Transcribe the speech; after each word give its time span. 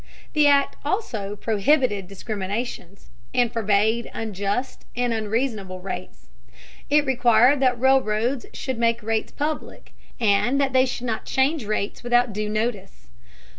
The 0.33 0.47
Act 0.47 0.77
also 0.83 1.35
prohibited 1.35 2.07
discriminations, 2.07 3.11
and 3.35 3.53
forbade 3.53 4.09
unjust 4.15 4.83
and 4.95 5.13
unreasonable 5.13 5.79
rates. 5.79 6.25
It 6.89 7.05
required 7.05 7.59
that 7.59 7.79
railroads 7.79 8.47
should 8.51 8.79
make 8.79 9.03
rates 9.03 9.31
public, 9.31 9.93
and 10.19 10.59
that 10.59 10.73
they 10.73 10.87
should 10.87 11.05
not 11.05 11.25
change 11.25 11.65
rates 11.65 12.01
without 12.01 12.33
due 12.33 12.49
notice. 12.49 13.09